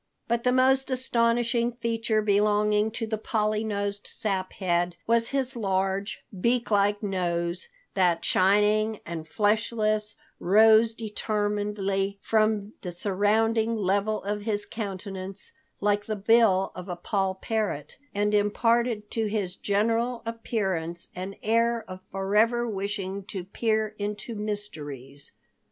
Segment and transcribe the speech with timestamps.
[0.27, 6.71] But the most astonishing feature belonging to the Polly nosed Saphead was his large, beak
[6.71, 15.51] like nose that, shining and fleshless, rose determinedly from the surrounding level of his countenance
[15.81, 21.85] like the bill of a poll parrot, and imparted to his general appearance an air
[21.87, 25.31] of forever wishing to peer into mysteries.